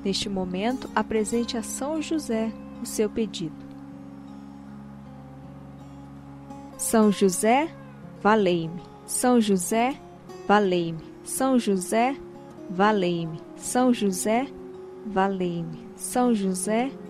[0.05, 3.57] Neste momento, apresente a São José o seu pedido.
[6.77, 7.75] São José,
[8.23, 8.83] valei-me.
[9.07, 9.99] São José,
[10.47, 11.03] valei-me.
[11.25, 12.15] São José,
[12.69, 13.41] valei-me.
[13.57, 14.47] São José,
[15.07, 15.89] valei-me.
[15.97, 17.10] São José, valei-me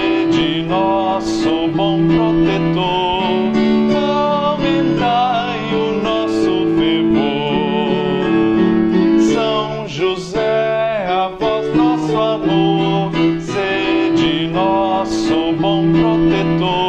[0.41, 3.53] sede nosso bom protetor,
[3.95, 8.23] aumentai o nosso fervor.
[9.33, 13.11] São José, a nosso amor,
[13.41, 16.81] sede nosso bom protetor.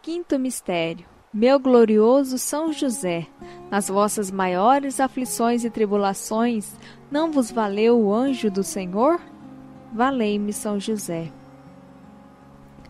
[0.00, 1.17] quinto mistério.
[1.32, 3.26] Meu glorioso São José,
[3.70, 6.74] nas vossas maiores aflições e tribulações,
[7.10, 9.20] não vos valeu o anjo do Senhor?
[9.92, 11.30] Valei-me, São José.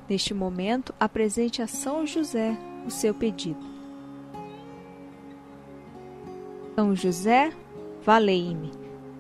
[0.09, 3.67] Neste momento, apresente a São José o seu pedido.
[6.77, 7.53] São José,
[8.05, 8.71] valei-me.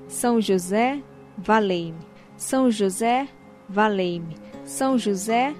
[0.06, 1.02] São José,
[1.36, 2.06] valei-me.
[2.36, 3.28] São José,
[3.68, 4.36] valei-me.
[4.64, 5.56] São José,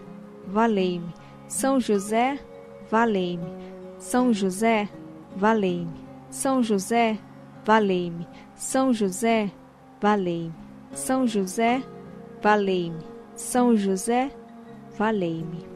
[0.46, 1.12] valei-me.
[1.48, 2.38] São José,
[2.90, 3.52] valei-me.
[3.98, 4.88] São José,
[5.36, 5.92] valei-me.
[6.30, 7.18] São José,
[7.64, 8.26] valei-me.
[8.54, 9.50] São José,
[10.00, 10.54] valei-me.
[10.92, 11.82] São José,
[12.42, 13.04] valei-me.
[13.34, 14.30] São José,
[14.96, 15.66] valei-me.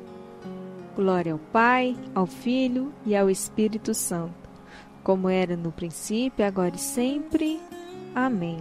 [0.94, 4.50] Glória ao Pai, ao Filho e ao Espírito Santo,
[5.02, 7.60] como era no princípio, agora e sempre.
[8.14, 8.58] Amém.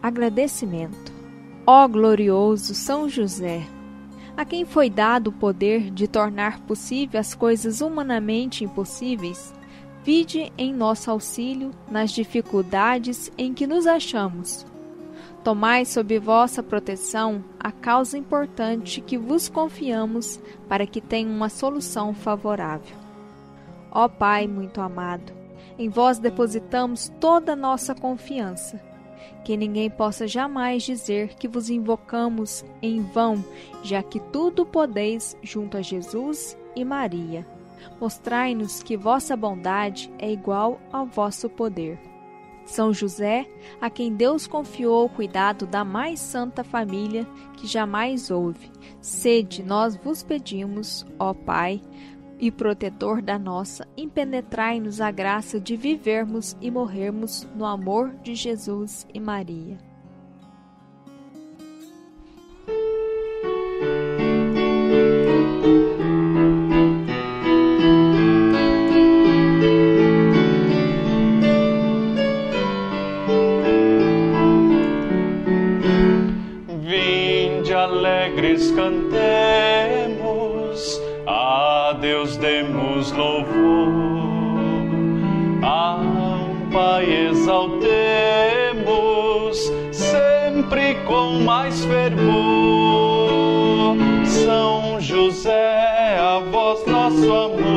[0.00, 1.12] Agradecimento.
[1.66, 3.66] Ó glorioso São José,
[4.38, 9.52] a quem foi dado o poder de tornar possível as coisas humanamente impossíveis,
[10.04, 14.64] vide em nosso auxílio nas dificuldades em que nos achamos.
[15.42, 22.14] Tomai sob vossa proteção a causa importante que vos confiamos para que tenha uma solução
[22.14, 22.96] favorável.
[23.90, 25.32] Ó Pai muito amado,
[25.76, 28.87] em vós depositamos toda a nossa confiança
[29.44, 33.44] que ninguém possa jamais dizer que vos invocamos em vão,
[33.82, 37.46] já que tudo podeis junto a Jesus e Maria.
[38.00, 41.98] Mostrai-nos que vossa bondade é igual ao vosso poder.
[42.64, 43.46] São José,
[43.80, 47.26] a quem Deus confiou o cuidado da mais santa família
[47.56, 48.70] que jamais houve,
[49.00, 51.80] sede nós vos pedimos, ó Pai,
[52.38, 59.06] e protetor da nossa, impenetrai-nos a graça de vivermos e morrermos no amor de Jesus
[59.12, 59.78] e Maria.
[76.80, 79.48] Vinde alegres cantemos
[81.50, 83.48] a Deus demos louvor,
[85.62, 85.98] a
[86.70, 87.88] Pai exaltemos,
[89.90, 92.26] sempre com mais fervor.
[94.26, 97.67] São José, a voz nosso amor,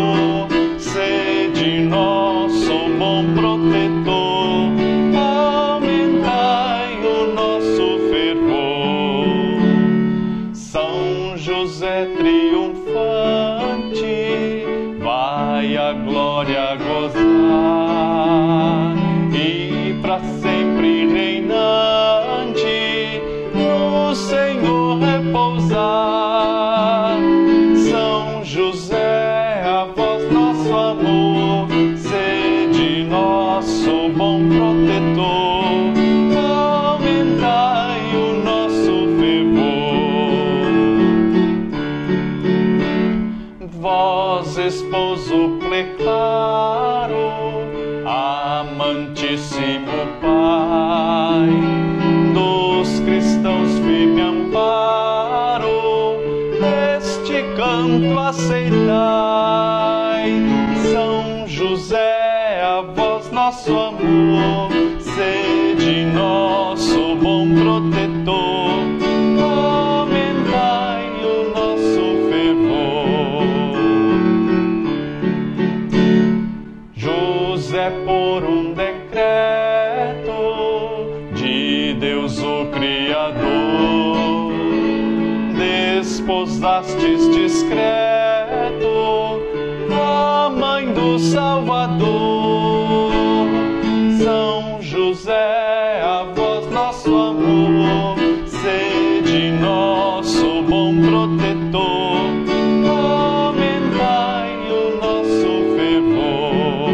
[101.22, 102.32] protetor,
[102.90, 106.90] aumentai o nosso fervor.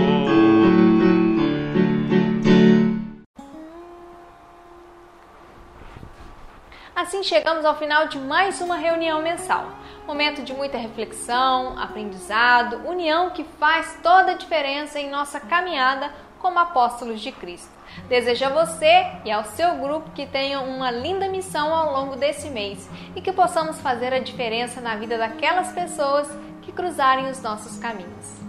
[6.94, 9.72] Assim chegamos ao final de mais uma reunião mensal.
[10.06, 16.60] Momento de muita reflexão, aprendizado, união que faz toda a diferença em nossa caminhada como
[16.60, 17.77] apóstolos de Cristo.
[18.10, 22.50] Desejo a você e ao seu grupo que tenham uma linda missão ao longo desse
[22.50, 26.30] mês e que possamos fazer a diferença na vida daquelas pessoas
[26.62, 28.48] que cruzarem os nossos caminhos.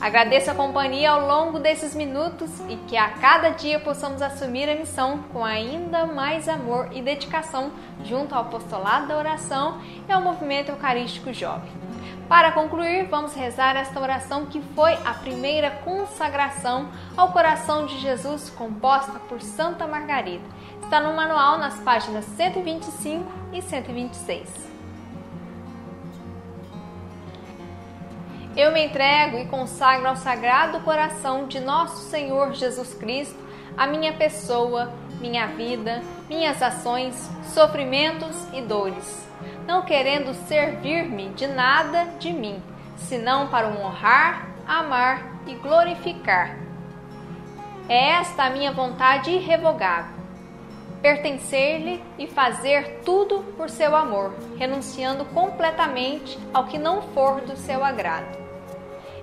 [0.00, 4.74] Agradeço a companhia ao longo desses minutos e que a cada dia possamos assumir a
[4.74, 7.72] missão com ainda mais amor e dedicação
[8.04, 11.85] junto ao apostolado da oração e ao movimento eucarístico jovem.
[12.28, 18.50] Para concluir, vamos rezar esta oração que foi a primeira consagração ao coração de Jesus
[18.50, 20.44] composta por Santa Margarida.
[20.82, 24.76] Está no manual nas páginas 125 e 126.
[28.56, 33.38] Eu me entrego e consagro ao Sagrado Coração de Nosso Senhor Jesus Cristo
[33.76, 39.25] a minha pessoa, minha vida, minhas ações, sofrimentos e dores,
[39.66, 42.62] não querendo servir-me de nada de mim,
[42.96, 46.56] senão para o honrar, amar e glorificar.
[47.88, 50.16] É esta a minha vontade irrevogável.
[51.02, 57.84] Pertencer-lhe e fazer tudo por seu amor, renunciando completamente ao que não for do seu
[57.84, 58.46] agrado.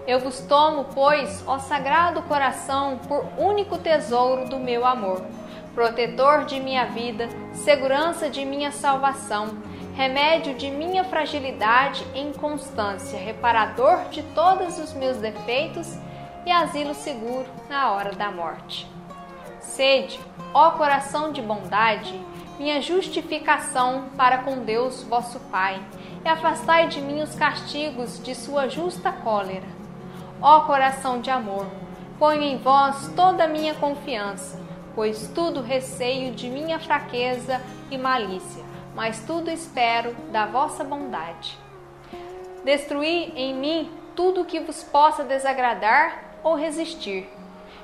[0.06, 5.26] Eu vos tomo, pois, ó Sagrado Coração, por único tesouro do meu amor,
[5.74, 9.58] protetor de minha vida, segurança de minha salvação,
[9.94, 15.98] remédio de minha fragilidade e inconstância, reparador de todos os meus defeitos
[16.46, 18.88] e asilo seguro na hora da morte.
[19.60, 20.20] Sede,
[20.54, 22.20] ó coração de bondade,
[22.60, 25.82] minha justificação para com Deus vosso Pai,
[26.24, 29.84] e afastai de mim os castigos de sua justa cólera
[30.46, 31.66] Ó coração de amor,
[32.20, 34.60] ponho em vós toda a minha confiança,
[34.94, 38.62] pois tudo receio de minha fraqueza e malícia,
[38.96, 41.58] mas tudo espero da vossa bondade.
[42.64, 47.28] Destruí em mim tudo que vos possa desagradar ou resistir,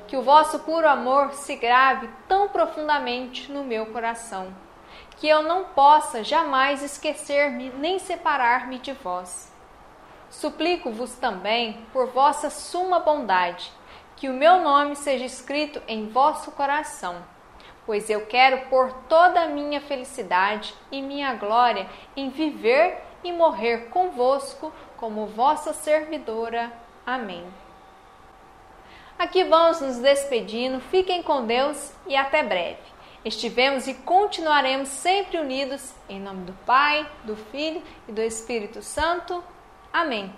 [0.07, 4.53] que o vosso puro amor se grave tão profundamente no meu coração,
[5.18, 9.51] que eu não possa jamais esquecer-me nem separar-me de vós.
[10.30, 13.72] Suplico-vos também, por vossa suma bondade,
[14.16, 17.24] que o meu nome seja escrito em vosso coração,
[17.90, 23.90] pois eu quero pôr toda a minha felicidade e minha glória em viver e morrer
[23.90, 26.72] convosco como vossa servidora.
[27.04, 27.44] Amém.
[29.18, 32.78] Aqui vamos nos despedindo, fiquem com Deus e até breve.
[33.26, 39.44] Estivemos e continuaremos sempre unidos em nome do Pai, do Filho e do Espírito Santo.
[39.92, 40.32] Amém.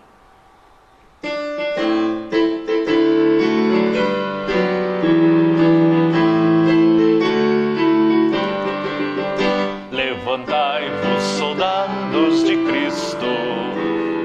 [10.32, 13.26] Levantai-vos, soldados de Cristo,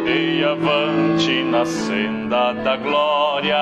[0.07, 3.57] e avante na senda da glória.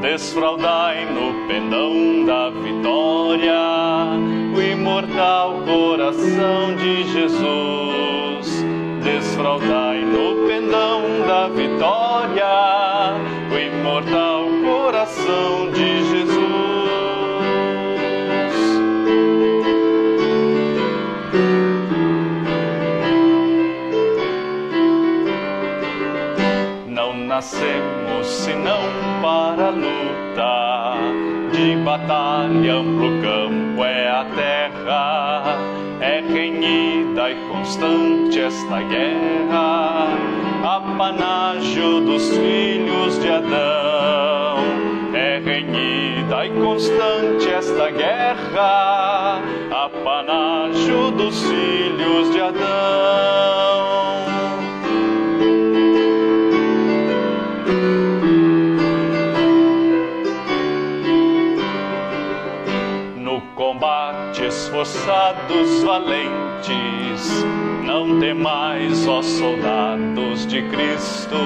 [0.00, 3.52] Desfraudai no pendão da vitória
[4.54, 8.64] o imortal coração de Jesus.
[9.02, 12.46] Desfraudai no pendão da vitória
[13.52, 15.79] o imortal coração de
[38.50, 40.08] constante esta guerra,
[68.20, 71.38] temais, ó soldados de Cristo,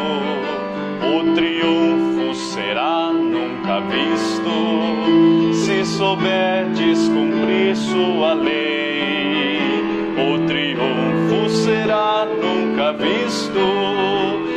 [1.01, 9.85] o triunfo será nunca visto, se souberdes cumprir sua lei.
[10.18, 13.61] O triunfo será nunca visto,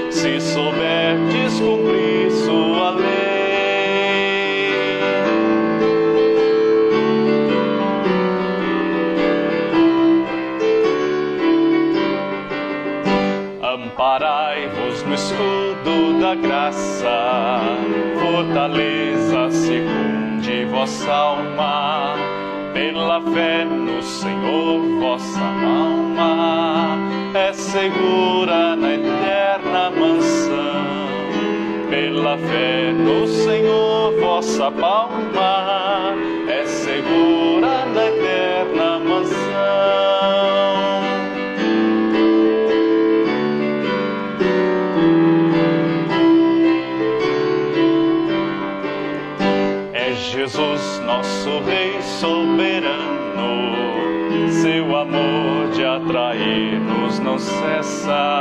[0.10, 1.27] se souberdes
[19.52, 22.16] secunde vossa alma,
[22.74, 26.98] pela fé no Senhor vossa alma
[27.34, 31.08] é segura na eterna mansão.
[31.90, 34.72] Pela fé no Senhor vossa
[57.60, 58.34] cessar.
[58.34, 58.37] Uh,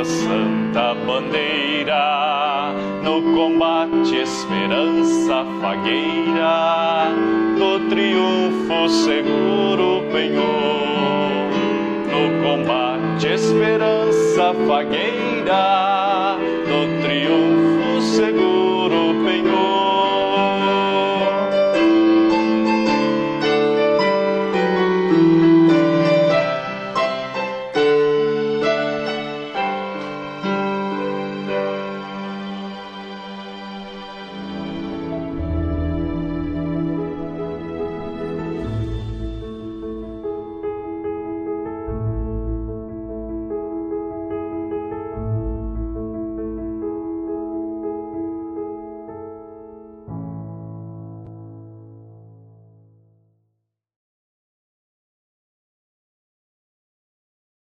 [0.00, 7.08] esta santa bandeira, no combate esperança fagueira,
[7.58, 11.50] do triunfo seguro penhor.
[12.10, 15.89] No combate esperança fagueira,